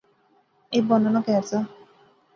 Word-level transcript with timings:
اے 0.73 0.77
بانو 0.87 1.09
نا 1.13 1.19
کہر 1.25 1.43
زا 1.49 1.59